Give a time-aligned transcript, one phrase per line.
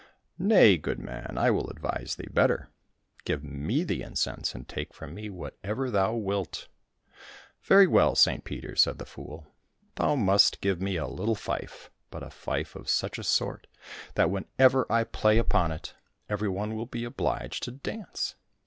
[0.55, 2.69] —"Nay, good man, I will advise thee better:
[3.23, 6.67] give me the incense and take from me whatever thou wilt."
[7.69, 9.53] —"Very well, St Peter," said the fool;"
[9.97, 13.67] thou must give me a little fife, but a fife of such a sort
[14.15, 15.93] that whenever I play upon it,
[16.27, 18.33] every one will be obliged to dance."